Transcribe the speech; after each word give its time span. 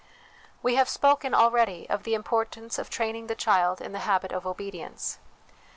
We 0.63 0.73
have 0.77 0.89
spoken 0.89 1.35
already 1.35 1.73
3<88 1.73 1.75
HOME 1.75 1.79
EDUCATION 1.83 1.93
of 1.99 2.03
the 2.05 2.13
importance 2.15 2.79
of 2.79 2.89
training 2.89 3.27
the 3.27 3.35
child 3.35 3.81
in 3.81 3.91
the 3.91 3.99
habit 3.99 4.31
of 4.31 4.47
obedience. 4.47 5.19